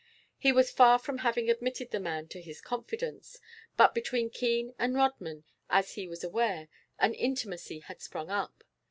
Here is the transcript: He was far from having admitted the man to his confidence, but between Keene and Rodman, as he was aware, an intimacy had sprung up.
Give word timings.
He 0.39 0.51
was 0.51 0.71
far 0.71 0.97
from 0.97 1.19
having 1.19 1.47
admitted 1.47 1.91
the 1.91 1.99
man 1.99 2.27
to 2.29 2.41
his 2.41 2.59
confidence, 2.59 3.39
but 3.77 3.93
between 3.93 4.31
Keene 4.31 4.73
and 4.79 4.95
Rodman, 4.95 5.43
as 5.69 5.93
he 5.93 6.07
was 6.07 6.23
aware, 6.23 6.69
an 6.97 7.13
intimacy 7.13 7.81
had 7.81 8.01
sprung 8.01 8.31
up. 8.31 8.63